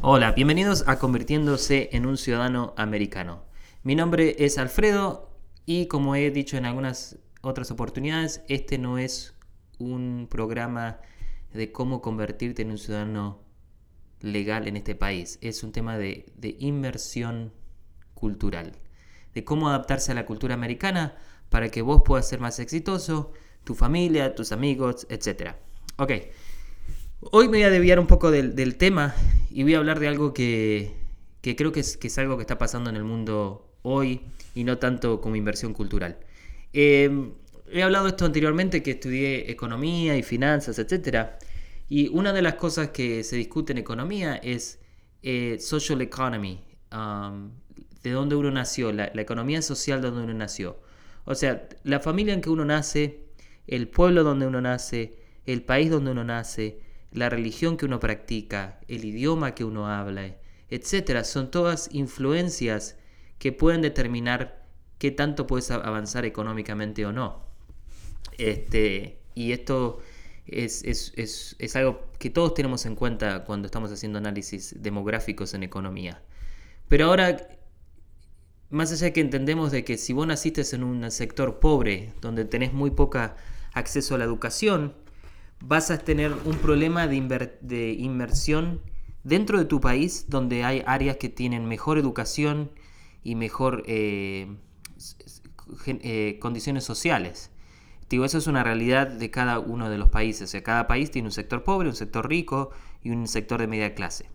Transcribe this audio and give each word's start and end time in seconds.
Hola, 0.00 0.32
bienvenidos 0.32 0.84
a 0.86 0.98
Convirtiéndose 0.98 1.90
en 1.92 2.06
un 2.06 2.16
Ciudadano 2.16 2.72
Americano. 2.76 3.44
Mi 3.82 3.94
nombre 3.94 4.36
es 4.38 4.58
Alfredo 4.58 5.30
y 5.66 5.88
como 5.88 6.14
he 6.14 6.30
dicho 6.30 6.56
en 6.56 6.64
algunas 6.64 7.18
otras 7.42 7.70
oportunidades, 7.70 8.42
este 8.48 8.78
no 8.78 8.98
es 8.98 9.34
un 9.78 10.26
programa 10.30 11.00
de 11.52 11.70
cómo 11.70 12.00
convertirte 12.00 12.62
en 12.62 12.70
un 12.70 12.78
ciudadano 12.78 13.42
legal 14.20 14.66
en 14.68 14.76
este 14.76 14.94
país. 14.94 15.38
Es 15.42 15.62
un 15.62 15.72
tema 15.72 15.98
de, 15.98 16.32
inversión 16.58 17.52
cultural, 18.14 18.72
de 19.34 19.44
cómo 19.44 19.68
adaptarse 19.68 20.12
a 20.12 20.14
la 20.14 20.26
cultura 20.26 20.54
americana 20.54 21.16
para 21.50 21.68
que 21.68 21.82
vos 21.82 22.02
puedas 22.04 22.28
ser 22.28 22.40
más 22.40 22.58
exitoso, 22.58 23.32
tu 23.64 23.74
familia, 23.74 24.34
tus 24.34 24.50
amigos, 24.50 25.06
etc. 25.10 25.56
Ok, 25.96 26.12
hoy 27.30 27.46
me 27.46 27.58
voy 27.58 27.62
a 27.62 27.70
desviar 27.70 27.98
un 27.98 28.06
poco 28.06 28.30
del, 28.30 28.76
tema 28.76 29.14
y 29.50 29.62
voy 29.62 29.74
a 29.74 29.78
hablar 29.78 30.00
de 30.00 30.08
algo 30.08 30.34
que, 30.34 30.94
creo 31.42 31.72
que 31.72 31.80
es, 31.80 32.18
algo 32.18 32.36
que 32.36 32.42
está 32.42 32.58
pasando 32.58 32.90
en 32.90 32.96
el 32.96 33.04
mundo 33.04 33.72
hoy 33.82 34.20
y 34.54 34.64
no 34.64 34.78
tanto 34.78 35.20
como 35.20 35.36
inversión 35.36 35.72
cultural. 35.74 36.18
Eh, 36.72 37.30
he 37.70 37.82
hablado 37.82 38.08
esto 38.08 38.24
anteriormente, 38.24 38.82
que 38.82 38.92
estudié 38.92 39.50
economía 39.50 40.16
y 40.16 40.22
finanzas, 40.22 40.78
etc. 40.78 41.28
Y 41.88 42.08
una 42.08 42.32
de 42.32 42.42
las 42.42 42.54
cosas 42.54 42.90
que 42.90 43.24
se 43.24 43.36
discute 43.36 43.72
en 43.72 43.78
economía 43.78 44.36
es 44.36 44.78
eh, 45.22 45.58
social 45.60 46.00
economy, 46.02 46.60
de 48.02 48.10
dónde 48.10 48.36
uno 48.36 48.50
nació, 48.50 48.92
la, 48.92 49.06
economía 49.14 49.62
social 49.62 50.00
de 50.00 50.10
donde 50.10 50.24
uno 50.24 50.34
nació. 50.34 50.78
O 51.24 51.34
sea, 51.34 51.66
la 51.82 52.00
familia 52.00 52.34
en 52.34 52.40
que 52.40 52.50
uno 52.50 52.64
nace, 52.64 53.24
el 53.66 53.88
pueblo 53.88 54.22
donde 54.22 54.46
uno 54.46 54.60
nace, 54.60 55.18
el 55.46 55.62
país 55.62 55.90
donde 55.90 56.10
uno 56.10 56.22
nace, 56.24 56.80
la 57.14 57.30
religión 57.30 57.76
que 57.76 57.86
uno 57.86 58.00
practica, 58.00 58.80
el 58.88 59.04
idioma 59.04 59.54
que 59.54 59.64
uno 59.64 59.88
habla, 59.88 60.36
etcétera, 60.68 61.24
son 61.24 61.50
todas 61.50 61.88
influencias 61.92 62.96
que 63.38 63.52
pueden 63.52 63.82
determinar 63.82 64.66
qué 64.98 65.12
tanto 65.12 65.46
puedes 65.46 65.70
avanzar 65.70 66.24
económicamente 66.24 67.06
o 67.06 67.12
no. 67.12 67.46
Este, 68.36 69.20
y 69.34 69.52
esto 69.52 70.00
es, 70.46 71.76
algo 71.76 72.08
que 72.18 72.30
todos 72.30 72.54
tenemos 72.54 72.84
en 72.84 72.96
cuenta 72.96 73.44
cuando 73.44 73.66
estamos 73.66 73.92
haciendo 73.92 74.18
análisis 74.18 74.74
demográficos 74.82 75.54
en 75.54 75.62
economía. 75.62 76.20
Pero 76.88 77.06
ahora, 77.06 77.48
más 78.70 78.90
allá 78.90 79.06
de 79.06 79.12
que 79.12 79.20
entendemos 79.20 79.70
de 79.70 79.84
que 79.84 79.98
si 79.98 80.12
vos 80.12 80.26
naciste 80.26 80.62
en 80.72 80.82
un 80.82 81.08
sector 81.12 81.60
pobre, 81.60 82.12
donde 82.20 82.44
tenés 82.44 82.72
muy 82.72 82.90
poca 82.90 83.36
acceso 83.72 84.16
a 84.16 84.18
la 84.18 84.24
educación, 84.24 84.94
vas 85.60 85.90
a 85.90 85.98
tener 85.98 86.32
un 86.44 86.56
problema 86.56 87.06
de, 87.06 87.96
inmersión 87.98 88.80
dentro 89.22 89.58
de 89.58 89.64
tu 89.64 89.80
país, 89.80 90.26
donde 90.28 90.64
hay 90.64 90.82
áreas 90.86 91.16
que 91.16 91.28
tienen 91.28 91.66
mejor 91.66 91.98
educación 91.98 92.70
y 93.22 93.34
mejor 93.34 93.82
eh, 93.86 94.56
eh, 95.86 96.38
condiciones 96.40 96.84
sociales. 96.84 97.50
Digo, 98.10 98.24
eso 98.24 98.38
es 98.38 98.46
una 98.46 98.62
realidad 98.62 99.06
de 99.08 99.30
cada 99.30 99.58
uno 99.58 99.88
de 99.88 99.98
los 99.98 100.10
países. 100.10 100.42
O 100.42 100.46
sea, 100.50 100.62
cada 100.62 100.86
país 100.86 101.10
tiene 101.10 101.28
un 101.28 101.32
sector 101.32 101.64
pobre, 101.64 101.88
un 101.88 101.96
sector 101.96 102.28
rico 102.28 102.70
y 103.02 103.10
un 103.10 103.26
sector 103.26 103.60
de 103.60 103.66
media 103.66 103.94
clase. 103.94 104.30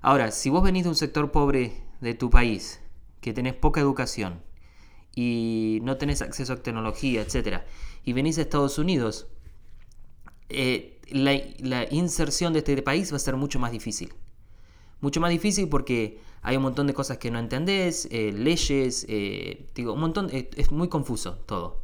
Ahora, 0.00 0.30
si 0.30 0.50
vos 0.50 0.62
venís 0.62 0.84
de 0.84 0.88
un 0.90 0.96
sector 0.96 1.30
pobre 1.30 1.82
de 2.00 2.14
tu 2.14 2.30
país, 2.30 2.80
que 3.20 3.32
tenés 3.32 3.54
poca 3.54 3.80
educación 3.80 4.42
y 5.14 5.80
no 5.82 5.96
tenés 5.96 6.22
acceso 6.22 6.52
a 6.52 6.56
tecnología, 6.56 7.22
etc., 7.22 7.62
y 8.04 8.12
venís 8.12 8.38
a 8.38 8.42
Estados 8.42 8.78
Unidos, 8.78 9.28
eh, 10.48 11.00
la, 11.10 11.86
inserción 11.90 12.52
de 12.52 12.60
este 12.60 12.80
país 12.82 13.12
va 13.12 13.16
a 13.16 13.20
ser 13.20 13.36
mucho 13.36 13.58
más 13.58 13.72
difícil. 13.72 14.12
Mucho 15.00 15.20
más 15.20 15.30
difícil 15.30 15.68
porque 15.68 16.20
hay 16.42 16.56
un 16.56 16.62
montón 16.62 16.86
de 16.86 16.94
cosas 16.94 17.18
que 17.18 17.30
no 17.30 17.38
entendés, 17.38 18.08
eh, 18.10 18.32
leyes, 18.32 19.04
eh, 19.08 19.66
digo, 19.74 19.92
un 19.92 20.00
montón, 20.00 20.30
es 20.32 20.70
muy 20.70 20.88
confuso 20.88 21.34
todo. 21.46 21.82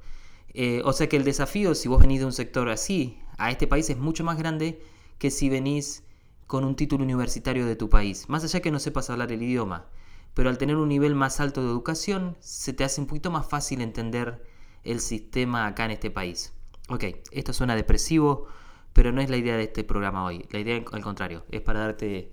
O 0.84 0.92
sea 0.92 1.08
que 1.08 1.16
el 1.16 1.24
desafío, 1.24 1.74
si 1.74 1.88
vos 1.88 2.00
venís 2.00 2.20
de 2.20 2.26
un 2.26 2.32
sector 2.32 2.68
así, 2.68 3.18
a 3.38 3.50
este 3.50 3.66
país 3.66 3.88
es 3.90 3.96
mucho 3.96 4.22
más 4.22 4.38
grande 4.38 4.82
que 5.18 5.30
si 5.30 5.48
venís 5.48 6.04
con 6.46 6.64
un 6.64 6.76
título 6.76 7.04
universitario 7.04 7.64
de 7.66 7.76
tu 7.76 7.88
país. 7.88 8.28
Más 8.28 8.44
allá 8.44 8.60
que 8.60 8.70
no 8.70 8.78
sepas 8.78 9.08
hablar 9.08 9.32
el 9.32 9.42
idioma. 9.42 9.86
Pero 10.34 10.48
al 10.48 10.58
tener 10.58 10.76
un 10.76 10.88
nivel 10.88 11.14
más 11.14 11.40
alto 11.40 11.62
de 11.62 11.68
educación, 11.68 12.36
se 12.40 12.72
te 12.72 12.84
hace 12.84 13.00
un 13.00 13.06
poquito 13.06 13.30
más 13.30 13.48
fácil 13.48 13.80
entender 13.80 14.42
el 14.84 15.00
sistema 15.00 15.66
acá 15.66 15.84
en 15.86 15.92
este 15.92 16.10
país. 16.10 16.52
Ok, 16.88 17.04
esto 17.30 17.52
suena 17.52 17.76
depresivo, 17.76 18.46
pero 18.92 19.12
no 19.12 19.20
es 19.20 19.30
la 19.30 19.36
idea 19.36 19.56
de 19.56 19.64
este 19.64 19.84
programa 19.84 20.24
hoy. 20.24 20.46
La 20.50 20.58
idea, 20.58 20.82
al 20.92 21.02
contrario, 21.02 21.44
es 21.50 21.60
para 21.60 21.80
darte 21.80 22.32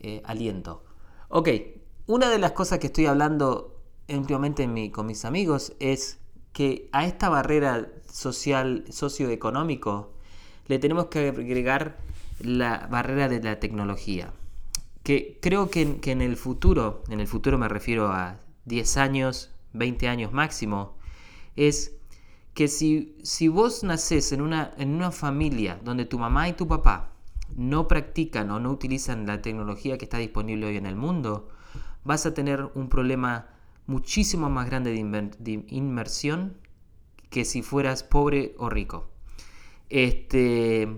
eh, 0.00 0.22
aliento. 0.24 0.84
Ok, 1.28 1.48
una 2.06 2.30
de 2.30 2.38
las 2.38 2.52
cosas 2.52 2.78
que 2.78 2.86
estoy 2.86 3.06
hablando 3.06 3.80
últimamente 4.08 4.90
con 4.90 5.06
mis 5.06 5.24
amigos 5.24 5.74
es 5.78 6.18
que 6.52 6.88
a 6.92 7.06
esta 7.06 7.28
barrera 7.28 7.88
social, 8.10 8.84
socioeconómico, 8.90 10.12
le 10.66 10.78
tenemos 10.78 11.06
que 11.06 11.28
agregar 11.28 11.98
la 12.40 12.88
barrera 12.90 13.28
de 13.28 13.42
la 13.42 13.60
tecnología. 13.60 14.32
Que 15.02 15.38
creo 15.40 15.70
que, 15.70 16.00
en 16.02 16.20
el 16.22 16.36
futuro, 16.36 17.02
en 17.08 17.20
el 17.20 17.26
futuro 17.26 17.58
me 17.58 17.68
refiero 17.68 18.08
a 18.08 18.38
10 18.66 18.96
años, 18.96 19.50
20 19.72 20.08
años 20.08 20.32
máximo, 20.32 20.96
es 21.56 21.96
que 22.54 22.68
si, 22.68 23.16
si 23.22 23.48
vos 23.48 23.84
nacés 23.84 24.32
en 24.32 24.40
una, 24.40 24.72
en 24.76 24.94
una 24.94 25.10
familia 25.12 25.80
donde 25.84 26.04
tu 26.04 26.18
mamá 26.18 26.48
y 26.48 26.52
tu 26.54 26.66
papá 26.66 27.12
no 27.56 27.88
practican 27.88 28.50
o 28.50 28.60
no 28.60 28.70
utilizan 28.70 29.26
la 29.26 29.42
tecnología 29.42 29.98
que 29.98 30.04
está 30.04 30.18
disponible 30.18 30.66
hoy 30.66 30.76
en 30.76 30.86
el 30.86 30.96
mundo, 30.96 31.48
vas 32.04 32.26
a 32.26 32.34
tener 32.34 32.70
un 32.74 32.88
problema 32.88 33.48
muchísimo 33.86 34.48
más 34.48 34.66
grande 34.66 34.92
de, 34.92 35.64
inmersión 35.68 36.56
que 37.28 37.44
si 37.44 37.62
fueras 37.62 38.02
pobre 38.02 38.54
o 38.58 38.68
rico. 38.68 39.08
Este, 39.88 40.88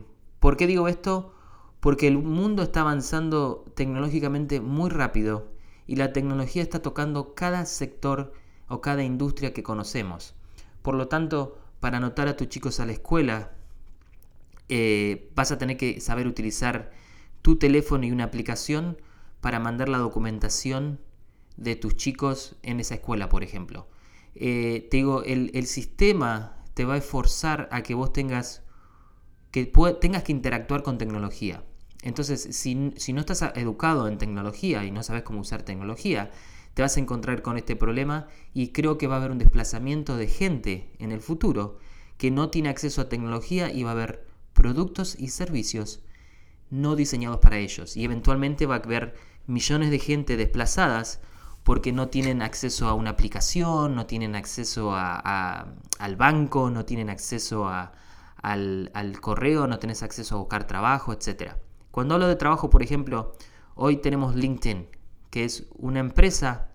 ¿Por 0.40 0.56
qué 0.56 0.66
digo 0.66 0.88
esto? 0.88 1.34
Porque 1.80 2.06
el 2.06 2.18
mundo 2.18 2.62
está 2.62 2.82
avanzando 2.82 3.64
tecnológicamente 3.74 4.60
muy 4.60 4.90
rápido 4.90 5.48
y 5.86 5.96
la 5.96 6.12
tecnología 6.12 6.62
está 6.62 6.80
tocando 6.80 7.34
cada 7.34 7.66
sector 7.66 8.32
o 8.68 8.80
cada 8.80 9.02
industria 9.02 9.52
que 9.52 9.62
conocemos. 9.62 10.34
Por 10.82 10.94
lo 10.94 11.08
tanto, 11.08 11.58
para 11.80 11.98
anotar 11.98 12.28
a 12.28 12.36
tus 12.36 12.48
chicos 12.48 12.80
a 12.80 12.86
la 12.86 12.92
escuela, 12.92 13.52
eh, 14.68 15.30
vas 15.34 15.52
a 15.52 15.58
tener 15.58 15.76
que 15.76 16.00
saber 16.00 16.26
utilizar 16.26 16.90
tu 17.42 17.56
teléfono 17.56 18.04
y 18.04 18.12
una 18.12 18.24
aplicación 18.24 18.98
para 19.40 19.58
mandar 19.58 19.88
la 19.88 19.98
documentación 19.98 21.00
de 21.56 21.76
tus 21.76 21.96
chicos 21.96 22.56
en 22.62 22.80
esa 22.80 22.94
escuela, 22.94 23.28
por 23.28 23.42
ejemplo. 23.42 23.88
Eh, 24.34 24.88
te 24.90 24.98
digo, 24.98 25.22
el, 25.24 25.66
sistema 25.66 26.56
te 26.74 26.84
va 26.84 26.94
a 26.94 26.98
esforzar 26.98 27.68
a 27.70 27.82
que 27.82 27.94
vos 27.94 28.12
tengas 28.12 28.62
que 29.50 29.70
tengas 30.00 30.22
que 30.22 30.32
interactuar 30.32 30.82
con 30.82 30.96
tecnología. 30.96 31.64
Entonces, 32.02 32.48
si, 32.52 32.92
si, 32.96 33.12
no 33.12 33.20
estás 33.20 33.42
educado 33.54 34.08
en 34.08 34.16
tecnología 34.16 34.84
y 34.84 34.90
no 34.90 35.02
sabes 35.02 35.22
cómo 35.22 35.40
usar 35.40 35.62
tecnología, 35.62 36.30
te 36.74 36.82
vas 36.82 36.96
a 36.96 37.00
encontrar 37.00 37.42
con 37.42 37.56
este 37.56 37.76
problema 37.76 38.28
y 38.54 38.68
creo 38.68 38.98
que 38.98 39.06
va 39.06 39.16
a 39.16 39.18
haber 39.18 39.30
un 39.30 39.38
desplazamiento 39.38 40.16
de 40.16 40.26
gente 40.26 40.90
en 40.98 41.12
el 41.12 41.20
futuro 41.20 41.78
que 42.16 42.30
no 42.30 42.50
tiene 42.50 42.68
acceso 42.68 43.00
a 43.00 43.08
tecnología 43.08 43.72
y 43.72 43.82
va 43.82 43.90
a 43.90 43.94
haber 43.94 44.26
productos 44.52 45.16
y 45.18 45.28
servicios 45.28 46.02
no 46.70 46.96
diseñados 46.96 47.38
para 47.38 47.58
ellos. 47.58 47.96
Y 47.96 48.04
eventualmente 48.04 48.66
va 48.66 48.76
a 48.76 48.78
haber 48.78 49.14
millones 49.46 49.90
de 49.90 49.98
gente 49.98 50.36
desplazadas 50.36 51.20
porque 51.64 51.92
no 51.92 52.08
tienen 52.08 52.42
acceso 52.42 52.88
a 52.88 52.94
una 52.94 53.10
aplicación, 53.10 53.94
no 53.94 54.06
tienen 54.06 54.34
acceso 54.34 54.94
al 54.94 56.16
banco, 56.16 56.70
no 56.70 56.84
tienen 56.84 57.10
acceso 57.10 57.68
al, 57.68 59.20
correo, 59.20 59.66
no 59.66 59.78
tenés 59.78 60.02
acceso 60.02 60.36
a 60.36 60.38
buscar 60.38 60.66
trabajo, 60.66 61.12
etc. 61.12 61.52
Cuando 61.90 62.14
hablo 62.14 62.26
de 62.26 62.36
trabajo, 62.36 62.70
por 62.70 62.82
ejemplo, 62.82 63.34
hoy 63.74 63.98
tenemos 63.98 64.34
LinkedIn, 64.34 64.88
que 65.32 65.44
es 65.44 65.66
una 65.74 65.98
empresa 65.98 66.68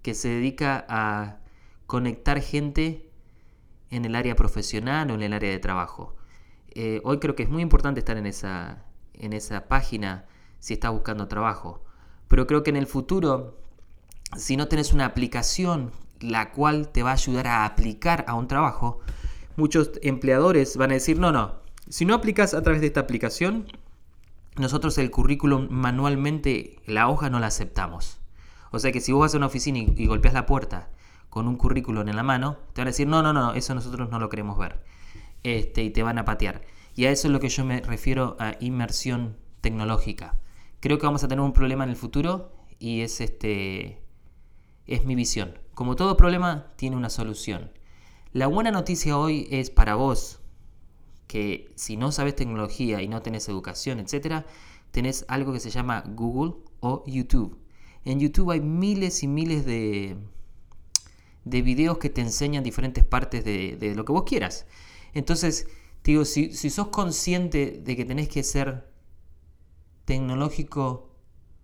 que 0.00 0.14
se 0.14 0.28
dedica 0.28 0.86
a 0.88 1.40
conectar 1.86 2.40
gente 2.40 3.10
en 3.90 4.06
el 4.06 4.14
área 4.14 4.36
profesional 4.36 5.10
o 5.10 5.14
en 5.14 5.22
el 5.22 5.34
área 5.34 5.50
de 5.50 5.58
trabajo. 5.58 6.16
Eh, 6.70 7.02
hoy 7.04 7.18
creo 7.18 7.34
que 7.34 7.42
es 7.42 7.50
muy 7.50 7.60
importante 7.60 8.00
estar 8.00 8.16
en 8.16 8.24
esa, 8.24 8.86
en 9.12 9.34
esa 9.34 9.68
página 9.68 10.24
si 10.60 10.72
estás 10.72 10.92
buscando 10.92 11.28
trabajo. 11.28 11.84
Pero 12.28 12.46
creo 12.46 12.62
que 12.62 12.70
en 12.70 12.76
el 12.76 12.86
futuro 12.86 13.58
si 14.36 14.56
no 14.56 14.68
tenés 14.68 14.92
una 14.92 15.06
aplicación 15.06 15.92
la 16.20 16.52
cual 16.52 16.88
te 16.88 17.02
va 17.02 17.10
a 17.10 17.14
ayudar 17.14 17.46
a 17.46 17.64
aplicar 17.64 18.24
a 18.28 18.34
un 18.34 18.48
trabajo, 18.48 19.00
muchos 19.56 19.90
empleadores 20.02 20.76
van 20.76 20.92
a 20.92 20.94
decir, 20.94 21.18
no, 21.18 21.32
no, 21.32 21.56
si 21.88 22.04
no 22.04 22.14
aplicas 22.14 22.54
a 22.54 22.62
través 22.62 22.80
de 22.80 22.86
esta 22.86 23.00
aplicación, 23.00 23.66
nosotros 24.56 24.98
el 24.98 25.10
currículum 25.10 25.68
manualmente, 25.70 26.80
la 26.86 27.08
hoja 27.08 27.30
no 27.30 27.40
la 27.40 27.48
aceptamos. 27.48 28.20
O 28.70 28.78
sea 28.78 28.92
que 28.92 29.00
si 29.00 29.12
vos 29.12 29.20
vas 29.20 29.34
a 29.34 29.36
una 29.36 29.46
oficina 29.46 29.78
y, 29.78 30.06
golpeas 30.06 30.34
la 30.34 30.46
puerta 30.46 30.90
con 31.30 31.48
un 31.48 31.56
currículum 31.56 32.08
en 32.08 32.16
la 32.16 32.22
mano, 32.22 32.58
te 32.72 32.80
van 32.80 32.88
a 32.88 32.90
decir, 32.90 33.06
no, 33.06 33.22
no, 33.22 33.32
no, 33.32 33.54
eso 33.54 33.74
nosotros 33.74 34.10
no 34.10 34.18
lo 34.18 34.28
queremos 34.28 34.58
ver. 34.58 34.82
Este, 35.42 35.82
y 35.82 35.90
te 35.90 36.02
van 36.02 36.18
a 36.18 36.24
patear. 36.24 36.62
Y 36.94 37.06
a 37.06 37.10
eso 37.10 37.28
es 37.28 37.32
lo 37.32 37.40
que 37.40 37.48
yo 37.48 37.64
me 37.64 37.80
refiero 37.80 38.36
a 38.38 38.56
inmersión 38.60 39.36
tecnológica 39.60 40.38
creo 40.84 40.98
que 40.98 41.06
vamos 41.06 41.24
a 41.24 41.28
tener 41.28 41.42
un 41.42 41.54
problema 41.54 41.84
en 41.84 41.88
el 41.88 41.96
futuro 41.96 42.52
y 42.78 43.00
es 43.00 43.22
este 43.22 44.02
es 44.86 45.06
mi 45.06 45.14
visión. 45.14 45.58
Como 45.72 45.96
todo 45.96 46.18
problema 46.18 46.66
tiene 46.76 46.94
una 46.94 47.08
solución. 47.08 47.72
La 48.34 48.48
buena 48.48 48.70
noticia 48.70 49.16
hoy 49.16 49.48
es 49.50 49.70
para 49.70 49.94
vos 49.94 50.40
que 51.34 51.72
si 51.74 51.96
no 51.96 52.12
sabes 52.12 52.36
tecnología 52.36 53.02
y 53.02 53.08
no 53.08 53.20
tenés 53.20 53.48
educación, 53.48 53.98
etcétera, 53.98 54.46
tenés 54.92 55.24
algo 55.26 55.52
que 55.52 55.58
se 55.58 55.68
llama 55.68 56.04
Google 56.06 56.54
o 56.78 57.02
YouTube. 57.08 57.58
En 58.04 58.20
YouTube 58.20 58.52
hay 58.52 58.60
miles 58.60 59.24
y 59.24 59.26
miles 59.26 59.66
de, 59.66 60.16
de 61.44 61.62
videos 61.62 61.98
que 61.98 62.08
te 62.08 62.20
enseñan 62.20 62.62
diferentes 62.62 63.02
partes 63.02 63.44
de, 63.44 63.94
lo 63.96 64.04
que 64.04 64.12
vos 64.12 64.22
quieras. 64.22 64.66
Entonces, 65.12 65.66
digo, 66.04 66.24
si, 66.24 66.52
si 66.52 66.70
sos 66.70 66.86
consciente 66.90 67.82
de 67.84 67.96
que 67.96 68.04
tenés 68.04 68.28
que 68.28 68.44
ser 68.44 68.88
tecnológico, 70.04 71.16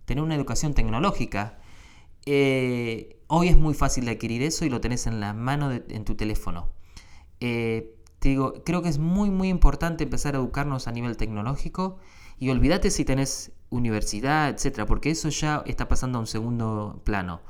tener 0.04 0.24
una 0.24 0.34
educación 0.34 0.74
tecnológica, 0.74 1.60
eh, 2.26 3.20
hoy 3.28 3.46
es 3.46 3.56
muy 3.56 3.74
fácil 3.74 4.06
de 4.06 4.10
adquirir 4.10 4.42
eso 4.42 4.64
y 4.64 4.68
lo 4.68 4.80
tenés 4.80 5.06
en 5.06 5.20
la 5.20 5.32
mano 5.32 5.70
en 5.70 6.04
tu 6.04 6.16
teléfono. 6.16 6.72
Eh, 7.38 7.99
te 8.20 8.28
digo, 8.30 8.62
creo 8.64 8.82
que 8.82 8.88
es 8.88 8.98
muy 8.98 9.30
muy 9.30 9.48
importante 9.48 10.04
empezar 10.04 10.34
a 10.34 10.38
educarnos 10.38 10.86
a 10.86 10.92
nivel 10.92 11.16
tecnológico 11.16 11.98
y 12.38 12.50
olvídate 12.50 12.90
si 12.90 13.04
tenés 13.04 13.52
universidad, 13.70 14.48
etcétera, 14.50 14.86
porque 14.86 15.10
eso 15.10 15.28
ya 15.28 15.62
está 15.66 15.88
pasando 15.88 16.18
a 16.18 16.20
un 16.20 16.26
segundo 16.26 17.02
plano. 17.04 17.40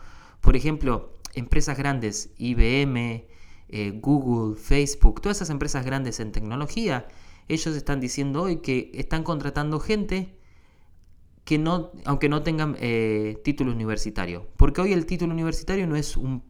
Por 0.40 0.56
ejemplo, 0.56 1.18
empresas 1.34 1.76
grandes, 1.76 2.30
IBM, 2.38 3.26
eh, 3.68 3.92
Google, 4.00 4.56
Facebook, 4.56 5.20
todas 5.20 5.38
esas 5.38 5.50
empresas 5.50 5.84
grandes 5.84 6.18
en 6.20 6.32
tecnología, 6.32 7.06
ellos 7.48 7.76
están 7.76 8.00
diciendo 8.00 8.42
hoy 8.42 8.56
que 8.56 8.90
están 8.94 9.22
contratando 9.22 9.80
gente 9.80 10.36
que 11.44 11.58
no, 11.58 11.90
aunque 12.04 12.28
no 12.28 12.42
tengan 12.42 12.76
eh, 12.80 13.40
título 13.44 13.72
universitario. 13.72 14.46
Porque 14.56 14.80
hoy 14.80 14.92
el 14.92 15.06
título 15.06 15.32
universitario 15.32 15.86
no 15.86 15.96
es 15.96 16.16
un, 16.16 16.44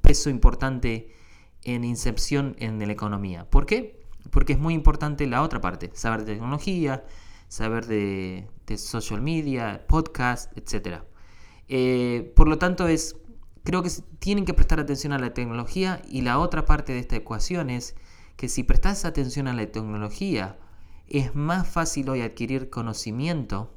peso 0.00 0.30
importante 0.30 1.08
en 1.64 1.84
incepción 1.84 2.56
en 2.58 2.78
la 2.78 2.92
economía. 2.92 3.48
¿Por 3.50 3.66
qué? 3.66 4.00
Porque 4.30 4.54
es 4.54 4.58
muy 4.58 4.74
importante 4.74 5.26
la 5.26 5.42
otra 5.42 5.60
parte, 5.60 5.90
saber 5.94 6.24
de 6.24 6.34
tecnología, 6.34 7.04
saber 7.48 7.86
de, 7.86 8.48
social 8.76 9.20
media, 9.22 9.84
podcast, 9.86 10.56
etc. 10.56 11.02
Eh, 11.68 12.32
por 12.36 12.48
lo 12.48 12.58
tanto, 12.58 12.88
es, 12.88 13.16
creo 13.64 13.82
que 13.82 13.90
tienen 14.18 14.44
que 14.44 14.54
prestar 14.54 14.80
atención 14.80 15.12
a 15.12 15.18
la 15.18 15.34
tecnología 15.34 16.02
y 16.08 16.22
la 16.22 16.38
otra 16.38 16.64
parte 16.64 16.92
de 16.92 17.00
esta 17.00 17.16
ecuación 17.16 17.70
es 17.70 17.94
que 18.36 18.48
si 18.48 18.62
prestas 18.62 19.04
atención 19.04 19.48
a 19.48 19.54
la 19.54 19.66
tecnología, 19.66 20.58
es 21.06 21.34
más 21.34 21.68
fácil 21.68 22.08
hoy 22.08 22.22
adquirir 22.22 22.70
conocimiento 22.70 23.70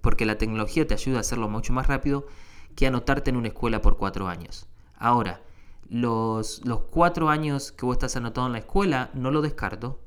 porque 0.00 0.26
la 0.26 0.38
tecnología 0.38 0.86
te 0.86 0.94
ayuda 0.94 1.18
a 1.18 1.20
hacerlo 1.20 1.48
mucho 1.48 1.72
más 1.72 1.86
rápido 1.86 2.26
que 2.74 2.86
anotarte 2.86 3.30
en 3.30 3.36
una 3.36 3.48
escuela 3.48 3.80
por 3.80 3.96
cuatro 3.96 4.28
años. 4.28 4.66
Ahora, 4.96 5.40
los, 5.88 6.64
los 6.64 6.82
cuatro 6.82 7.28
años 7.28 7.72
que 7.72 7.86
vos 7.86 7.94
estás 7.94 8.16
anotado 8.16 8.46
en 8.46 8.52
la 8.52 8.58
escuela 8.58 9.10
no 9.14 9.30
lo 9.30 9.42
descarto 9.42 10.00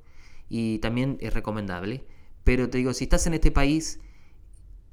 y 0.49 0.79
también 0.79 1.17
es 1.21 1.33
recomendable, 1.33 2.05
pero 2.43 2.69
te 2.69 2.77
digo, 2.77 2.93
si 2.93 3.05
estás 3.05 3.25
en 3.27 3.33
este 3.33 3.51
país, 3.51 3.99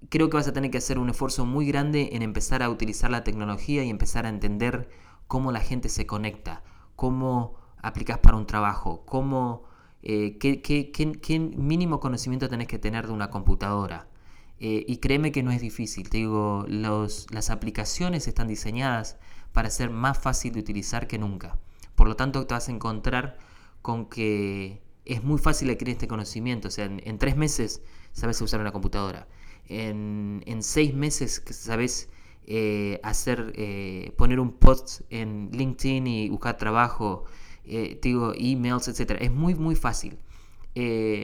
creo 0.08 0.30
que 0.30 0.36
vas 0.36 0.48
a 0.48 0.52
tener 0.52 0.70
que 0.70 0.78
hacer 0.78 0.98
un 0.98 1.10
esfuerzo 1.10 1.44
muy 1.46 1.66
grande 1.66 2.10
en 2.12 2.22
empezar 2.22 2.62
a 2.62 2.70
utilizar 2.70 3.10
la 3.10 3.24
tecnología 3.24 3.84
y 3.84 3.90
empezar 3.90 4.26
a 4.26 4.28
entender 4.28 4.88
cómo 5.26 5.52
la 5.52 5.60
gente 5.60 5.88
se 5.88 6.06
conecta, 6.06 6.62
cómo 6.96 7.56
aplicas 7.82 8.18
para 8.18 8.36
un 8.36 8.46
trabajo, 8.46 9.04
cómo, 9.04 9.64
eh, 10.02 10.38
qué, 10.38 10.60
qué, 10.62 11.38
mínimo 11.38 12.00
conocimiento 12.00 12.48
tenés 12.48 12.68
que 12.68 12.78
tener 12.78 13.06
de 13.06 13.12
una 13.12 13.30
computadora. 13.30 14.08
Eh, 14.60 14.84
y 14.88 14.96
créeme 14.96 15.30
que 15.30 15.42
no 15.42 15.52
es 15.52 15.60
difícil. 15.60 16.08
Te 16.10 16.18
digo, 16.18 16.64
las 16.68 17.50
aplicaciones 17.50 18.26
están 18.26 18.48
diseñadas 18.48 19.18
para 19.52 19.70
ser 19.70 19.90
más 19.90 20.18
fácil 20.18 20.52
de 20.52 20.60
utilizar 20.60 21.06
que 21.06 21.18
nunca. 21.18 21.58
Por 21.94 22.08
lo 22.08 22.16
tanto, 22.16 22.46
te 22.46 22.54
vas 22.54 22.68
a 22.68 22.72
encontrar 22.72 23.38
con 23.82 24.06
que 24.06 24.80
es 25.04 25.24
muy 25.24 25.38
fácil 25.38 25.70
adquirir 25.70 25.94
este 25.94 26.08
conocimiento. 26.08 26.68
O 26.68 26.70
sea, 26.70 26.84
en, 26.84 27.18
tres 27.18 27.36
meses 27.36 27.82
sabes 28.12 28.40
usar 28.40 28.60
una 28.60 28.72
computadora. 28.72 29.26
En, 29.68 30.42
seis 30.60 30.94
meses 30.94 31.42
sabes 31.50 32.08
eh, 32.46 33.00
hacer, 33.02 33.52
eh, 33.56 34.12
poner 34.16 34.40
un 34.40 34.52
post 34.52 35.02
en 35.10 35.50
LinkedIn 35.52 36.06
y 36.06 36.28
buscar 36.28 36.56
trabajo, 36.56 37.24
digo, 38.02 38.32
emails, 38.36 38.88
etc. 38.88 39.16
Es 39.20 39.30
muy, 39.30 39.54
muy 39.54 39.74
fácil. 39.74 40.18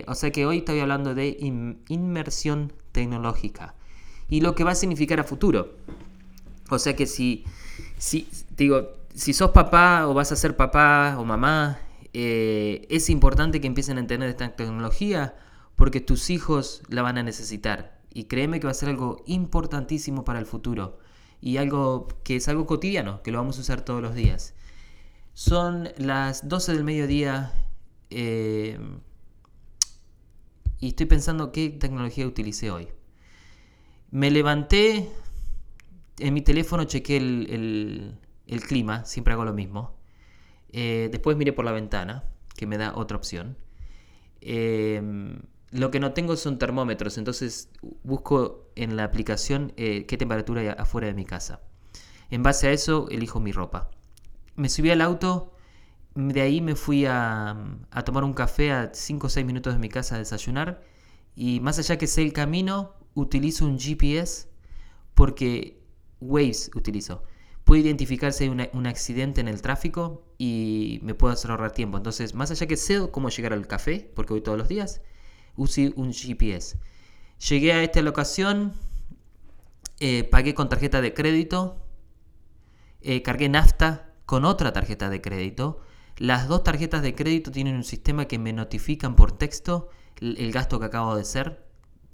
o 0.07 0.15
sea 0.15 0.31
que 0.33 0.47
hoy 0.47 0.59
estoy 0.59 0.81
hablando 0.81 1.15
de 1.15 1.37
inmersión 1.89 2.73
tecnológica 2.93 3.75
y 4.29 4.41
lo 4.41 4.55
que 4.55 4.65
va 4.65 4.73
a 4.73 4.75
significar 4.75 5.21
a 5.21 5.25
futuro. 5.25 5.77
O 6.71 6.79
sea 6.79 6.97
que 6.97 7.07
si, 7.07 7.45
si 7.99 8.29
digo, 8.57 8.89
si 9.15 9.33
sos 9.33 9.51
papá 9.51 10.07
o 10.09 10.15
vas 10.15 10.33
a 10.33 10.37
ser 10.37 10.57
papá 10.57 11.17
o 11.19 11.25
mamá, 11.25 11.79
eh, 12.13 12.87
es 12.91 13.11
importante 13.11 13.61
que 13.61 13.67
empiecen 13.67 13.99
a 13.99 14.01
entender 14.01 14.29
esta 14.29 14.55
tecnología 14.55 15.37
porque 15.77 16.01
tus 16.01 16.31
hijos 16.31 16.83
la 16.89 17.03
van 17.03 17.19
a 17.19 17.23
necesitar. 17.23 18.01
Y 18.13 18.25
créeme 18.25 18.61
que 18.61 18.67
va 18.67 18.71
a 18.71 18.75
ser 18.75 18.89
algo 18.89 19.23
importantísimo 19.27 20.25
para 20.25 20.39
el 20.39 20.47
futuro. 20.47 20.99
Y 21.41 21.57
algo 21.57 22.09
que 22.23 22.37
es 22.37 22.49
algo 22.49 22.67
cotidiano, 22.67 23.23
que 23.23 23.33
lo 23.33 23.39
vamos 23.39 23.59
a 23.59 23.63
usar 23.63 23.83
todos 23.83 24.01
los 24.01 24.15
días. 24.15 24.55
Son 25.35 25.89
las 25.99 26.49
12 26.49 26.73
del 26.73 26.85
mediodía. 26.85 27.53
Eh, 28.11 28.79
y 30.79 30.89
estoy 30.89 31.07
pensando 31.07 31.51
qué 31.51 31.71
tecnología 31.71 32.27
utilicé 32.27 32.71
hoy. 32.71 32.89
Me 34.11 34.31
levanté, 34.31 35.11
en 36.19 36.35
mi 36.35 36.43
teléfono 36.43 36.85
chequé 36.85 37.17
el, 37.17 38.19
clima, 38.67 39.05
siempre 39.05 39.35
hago 39.35 39.45
lo 39.45 39.53
mismo. 39.53 39.97
Eh, 40.73 41.09
después 41.11 41.37
miré 41.37 41.53
por 41.53 41.65
la 41.65 41.73
ventana, 41.73 42.25
que 42.57 42.67
me 42.67 42.79
da 42.79 42.95
otra 42.97 43.17
opción. 43.17 43.57
Em, 44.41 45.41
lo 45.71 45.91
que 45.91 46.01
no 46.01 46.13
tengo 46.13 46.37
son 46.37 46.59
termómetros, 46.59 47.19
entonces 47.19 47.71
busco 48.03 48.71
en 48.77 48.97
la 48.97 49.05
aplicación 49.05 49.73
eh, 49.77 50.07
qué 50.07 50.17
temperatura 50.17 50.61
hay 50.61 50.69
afuera 50.69 51.07
de 51.07 51.15
mi 51.15 51.25
casa. 51.25 51.61
En 52.31 52.43
base 52.43 52.69
a 52.69 52.73
eso 52.73 53.09
elijo 53.11 53.41
mi 53.41 53.53
ropa. 53.53 53.91
Me 54.57 54.69
subí 54.69 54.91
al 54.91 55.01
auto 55.01 55.55
de 56.15 56.41
ahí 56.41 56.61
me 56.61 56.77
fui 56.77 57.07
a, 57.07 57.57
tomar 58.05 58.25
un 58.25 58.35
café 58.35 58.71
a 58.73 58.91
5 58.95 59.27
o 59.27 59.31
6 59.31 59.45
minutos 59.45 59.73
de 59.73 59.81
mi 59.81 59.89
casa 59.89 60.15
a 60.15 60.19
desayunar. 60.19 60.83
Y 61.35 61.61
más 61.61 61.79
allá 61.79 61.99
que 61.99 62.07
sé 62.07 62.23
el 62.23 62.33
camino, 62.33 62.93
utilizo 63.15 63.67
un 63.67 63.79
GPS 63.79 64.49
porque 65.15 65.83
Waze 66.25 66.71
utilizo. 66.75 67.23
Puedo 67.65 67.83
identificar 67.83 68.33
si 68.33 68.45
hay 68.45 68.71
un 68.73 68.87
accidente 68.87 69.41
en 69.41 69.49
el 69.49 69.63
tráfico 69.63 70.23
y 70.37 71.01
me 71.03 71.15
puedo 71.15 71.33
hacer 71.33 71.51
ahorrar 71.51 71.73
tiempo. 71.73 71.97
Entonces, 71.97 72.35
más 72.35 72.51
allá 72.51 72.67
que 72.67 72.77
sé 72.77 73.09
cómo 73.11 73.31
llegar 73.31 73.53
al 73.55 73.67
café, 73.67 74.11
porque 74.15 74.35
voy 74.35 74.43
todos 74.43 74.59
los 74.59 74.69
días, 74.69 75.01
usé 75.57 75.93
un 75.97 76.13
GPS. 76.13 76.79
Llegué 77.49 77.73
a 77.73 77.83
esta 77.83 78.03
locación, 78.03 78.75
eh, 80.01 80.25
pagué 80.25 80.55
con 80.55 80.69
tarjeta 80.69 81.01
de 81.01 81.15
crédito, 81.15 81.79
eh, 83.01 83.23
cargué 83.23 83.49
nafta 83.49 84.13
con 84.27 84.45
otra 84.45 84.73
tarjeta 84.73 85.09
de 85.09 85.21
crédito 85.21 85.81
las 86.17 86.47
dos 86.47 86.63
tarjetas 86.63 87.03
de 87.03 87.15
crédito 87.15 87.51
tienen 87.51 87.75
un 87.75 87.85
sistema 87.85 88.27
que 88.27 88.39
me 88.39 88.53
notifican 88.53 89.17
por 89.17 89.33
texto 89.33 89.89
el, 90.21 90.53
gasto 90.53 90.79
que 90.79 90.87
acabo 90.87 91.17
de 91.17 91.23
hacer 91.23 91.67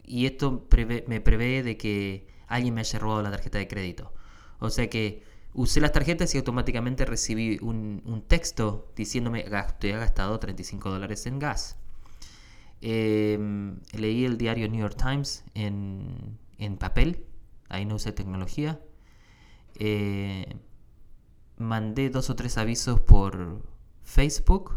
y 0.04 0.26
esto 0.26 0.66
me 1.06 1.20
prevé 1.20 1.62
de 1.62 1.76
que 1.76 2.26
alguien 2.50 2.74
me 2.74 2.82
haya 2.82 2.98
robado 2.98 3.22
la 3.22 3.30
tarjeta 3.30 3.58
de 3.58 3.66
crédito. 3.66 4.12
O 4.58 4.68
sea 4.68 4.90
que 4.90 5.22
usé 5.54 5.80
las 5.80 5.92
tarjetas 5.92 6.34
y 6.34 6.38
automáticamente 6.38 7.06
recibí 7.06 7.58
un, 7.62 8.24
texto 8.28 8.92
diciéndome 8.94 9.44
que 9.80 9.90
he 9.90 9.92
gastado 9.96 10.38
35 10.38 10.90
dólares 10.90 11.26
en 11.26 11.38
gas. 11.38 11.78
Em, 12.82 13.80
leí 13.92 14.24
el 14.24 14.36
diario 14.36 14.68
New 14.68 14.80
York 14.80 14.96
Times 14.96 15.44
en, 15.54 16.76
papel, 16.78 17.24
ahí 17.68 17.86
no 17.86 17.94
usé 17.96 18.12
tecnología. 18.12 18.80
Eh, 19.76 20.56
mandé 21.56 22.10
dos 22.10 22.30
o 22.30 22.36
tres 22.36 22.58
avisos 22.58 23.00
por, 23.00 23.62
Facebook, 24.10 24.74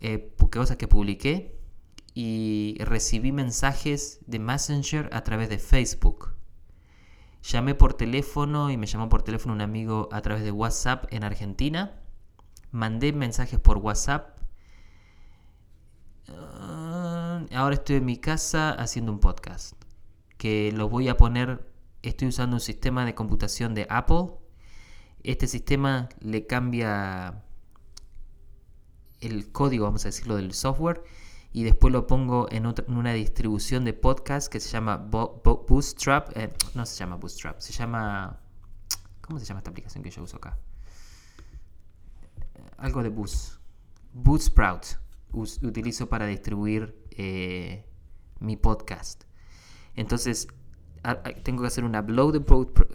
eh, 0.00 0.34
cosas 0.50 0.76
que 0.76 0.86
publiqué 0.86 1.56
y 2.14 2.76
recibí 2.78 3.32
mensajes 3.32 4.20
de 4.26 4.38
Messenger 4.38 5.10
a 5.12 5.24
través 5.24 5.48
de 5.48 5.58
Facebook. 5.58 6.32
Llamé 7.42 7.74
por 7.74 7.94
teléfono 7.94 8.70
y 8.70 8.76
me 8.76 8.86
llamó 8.86 9.08
por 9.08 9.22
teléfono 9.22 9.52
un 9.52 9.60
amigo 9.60 10.08
a 10.12 10.22
través 10.22 10.44
de 10.44 10.52
WhatsApp 10.52 11.06
en 11.10 11.24
Argentina. 11.24 12.00
Mandé 12.70 13.12
mensajes 13.12 13.58
por 13.58 13.78
WhatsApp. 13.78 14.38
Ah, 16.28 17.44
ahora 17.52 17.74
estoy 17.74 17.96
en 17.96 18.04
mi 18.04 18.16
casa 18.16 18.70
haciendo 18.70 19.12
un 19.12 19.18
podcast. 19.18 19.74
Que 20.38 20.72
lo 20.72 20.88
voy 20.88 21.08
a 21.08 21.16
poner. 21.16 21.68
Estoy 22.02 22.28
usando 22.28 22.56
un 22.56 22.60
sistema 22.60 23.04
de 23.04 23.14
computación 23.14 23.74
de 23.74 23.86
Apple. 23.90 24.30
Este 25.24 25.48
sistema 25.48 26.08
le 26.20 26.46
cambia 26.46 27.42
el 29.20 29.50
código, 29.50 29.84
vamos 29.84 30.04
a 30.04 30.08
decirlo, 30.08 30.36
del 30.36 30.52
software 30.52 31.02
y 31.54 31.62
después 31.62 31.92
lo 31.92 32.08
pongo 32.08 32.48
en, 32.50 32.66
una 32.88 33.12
distribución 33.12 33.84
de 33.84 33.92
podcast 33.92 34.52
que 34.52 34.58
se 34.58 34.70
llama 34.70 34.96
Bootstrap. 34.96 36.36
Eh, 36.36 36.52
no 36.74 36.84
se 36.84 36.96
llama 36.96 37.14
Bootstrap, 37.14 37.60
se 37.60 37.72
llama... 37.72 38.40
¿Cómo 39.20 39.38
se 39.38 39.46
llama 39.46 39.60
esta 39.60 39.70
aplicación 39.70 40.02
que 40.02 40.10
yo 40.10 40.24
uso 40.24 40.36
acá? 40.38 40.58
Algo 42.76 43.04
de 43.04 43.08
Boost. 43.08 43.60
Bootsprout. 44.12 44.98
Utilizo 45.30 46.08
para 46.08 46.26
distribuir 46.26 47.00
eh, 47.12 47.86
mi 48.40 48.56
podcast. 48.56 49.22
Entonces, 49.94 50.48
tengo 51.44 51.62
que 51.62 51.68
hacer 51.68 51.84
un 51.84 51.94
upload 51.94 52.42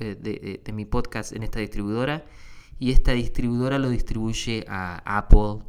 eh, 0.02 0.60
de, 0.62 0.74
mi 0.74 0.84
podcast 0.84 1.32
en 1.32 1.44
esta 1.44 1.62
distribuidora 1.62 2.26
y 2.78 2.92
esta 2.92 3.14
distribuidora 3.14 3.80
lo 3.80 3.90
distribuye 3.90 4.66
a 4.68 5.02
Apple 5.18 5.64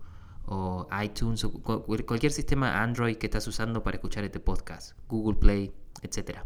o 0.50 0.88
iTunes 1.00 1.44
o 1.44 1.52
cualquier 1.52 2.32
sistema 2.32 2.82
Android 2.82 3.16
que 3.16 3.26
estás 3.26 3.46
usando 3.46 3.84
para 3.84 3.96
escuchar 3.96 4.24
este 4.24 4.40
podcast, 4.40 4.98
Google 5.08 5.38
Play, 5.38 5.72
etc. 6.02 6.40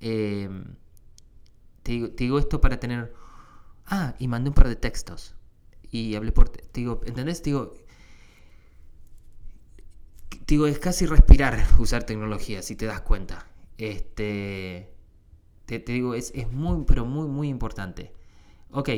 Em, 0.00 0.64
te, 1.82 2.08
digo, 2.16 2.38
esto 2.38 2.60
para 2.60 2.80
tener... 2.80 3.12
Ah, 3.84 4.14
y 4.18 4.28
mandé 4.28 4.48
un 4.48 4.54
par 4.54 4.68
de 4.68 4.76
textos. 4.76 5.34
Y 5.90 6.14
hablé 6.14 6.32
por... 6.32 6.48
Te 6.48 6.80
digo, 6.80 7.02
¿entendés? 7.04 7.42
Te 7.42 7.50
digo, 7.50 7.74
digo, 10.46 10.66
es 10.66 10.78
casi 10.78 11.04
respirar 11.04 11.62
usar 11.78 12.04
tecnología, 12.04 12.62
si 12.62 12.76
te 12.76 12.86
das 12.86 13.02
cuenta. 13.02 13.46
Este, 13.76 14.90
te, 15.66 15.78
digo, 15.80 16.14
es, 16.14 16.32
es, 16.34 16.50
muy, 16.50 16.84
pero 16.86 17.04
muy, 17.04 17.28
muy 17.28 17.48
importante. 17.48 18.10
Ok, 18.70 18.88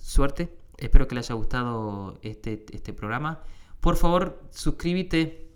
suerte. 0.00 0.61
Espero 0.84 1.06
que 1.06 1.14
le 1.14 1.20
haya 1.20 1.34
gustado 1.34 2.18
este, 2.22 2.66
este 2.72 2.92
programa. 2.92 3.42
Por 3.80 3.96
favor, 3.96 4.42
suscríbete. 4.50 5.48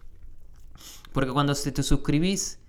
Porque 1.13 1.33
cuando 1.33 1.55
te 1.55 1.83
suscribís, 1.83 2.61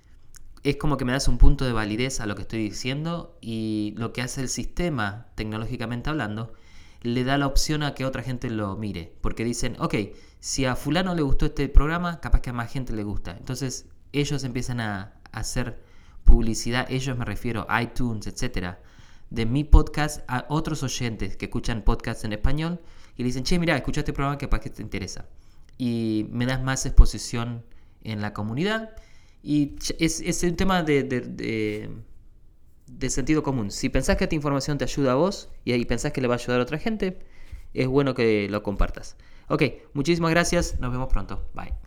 es 0.63 0.77
como 0.77 0.97
que 0.97 1.05
me 1.05 1.11
das 1.11 1.27
un 1.27 1.37
punto 1.37 1.65
de 1.65 1.73
validez 1.73 2.19
a 2.19 2.25
lo 2.25 2.35
que 2.35 2.41
estoy 2.43 2.59
diciendo. 2.59 3.37
Y 3.41 3.93
lo 3.97 4.11
que 4.11 4.21
hace 4.21 4.41
el 4.41 4.49
sistema, 4.49 5.27
tecnológicamente 5.35 6.09
hablando, 6.09 6.53
le 7.03 7.23
da 7.23 7.37
la 7.37 7.47
opción 7.47 7.83
a 7.83 7.93
que 7.93 8.05
otra 8.05 8.23
gente 8.23 8.49
lo 8.49 8.75
mire. 8.75 9.13
Porque 9.21 9.43
dicen, 9.43 9.75
ok, 9.79 9.95
si 10.39 10.65
a 10.65 10.75
fulano 10.75 11.13
le 11.13 11.21
gustó 11.21 11.45
este 11.45 11.69
programa, 11.69 12.19
capaz 12.21 12.41
que 12.41 12.49
a 12.49 12.53
más 12.53 12.71
gente 12.71 12.93
le 12.93 13.03
gusta. 13.03 13.35
Entonces 13.37 13.87
ellos 14.13 14.43
empiezan 14.43 14.79
a 14.79 15.13
hacer 15.31 15.79
publicidad, 16.23 16.85
ellos 16.89 17.17
me 17.17 17.25
refiero 17.25 17.65
a 17.69 17.81
iTunes, 17.81 18.27
etcétera, 18.27 18.79
de 19.29 19.45
mi 19.45 19.63
podcast 19.63 20.23
a 20.27 20.45
otros 20.49 20.83
oyentes 20.83 21.37
que 21.37 21.45
escuchan 21.45 21.83
podcasts 21.83 22.23
en 22.23 22.33
español 22.33 22.79
y 23.15 23.23
le 23.23 23.27
dicen, 23.27 23.43
che, 23.43 23.59
mira, 23.59 23.75
escucha 23.75 24.01
este 24.01 24.13
programa 24.13 24.37
que 24.37 24.45
capaz 24.45 24.61
que 24.61 24.69
te 24.69 24.81
interesa. 24.81 25.25
Y 25.77 26.27
me 26.31 26.45
das 26.45 26.61
más 26.63 26.85
exposición 26.85 27.63
en 28.03 28.21
la 28.21 28.33
comunidad. 28.33 28.95
Y 29.43 29.75
es, 29.99 30.21
es 30.21 30.43
un 30.43 30.55
tema 30.55 30.83
de 30.83 31.03
de 32.87 33.09
sentido 33.09 33.43
común. 33.43 33.71
Si 33.71 33.89
pensás 33.89 34.17
que 34.17 34.23
esta 34.23 34.35
información 34.35 34.77
te 34.77 34.85
ayuda 34.85 35.11
a 35.11 35.15
vos 35.15 35.49
y 35.65 35.73
ahí 35.73 35.85
pensás 35.85 36.11
que 36.11 36.21
le 36.21 36.27
va 36.27 36.35
a 36.35 36.37
ayudar 36.37 36.59
a 36.59 36.63
otra 36.63 36.79
gente, 36.79 37.19
es 37.73 37.87
bueno 37.87 38.13
que 38.13 38.47
lo 38.49 38.63
compartas. 38.63 39.17
Ok, 39.49 39.63
muchísimas 39.93 40.31
gracias. 40.31 40.79
Nos 40.79 40.91
vemos 40.91 41.07
pronto. 41.09 41.49
Bye. 41.53 41.86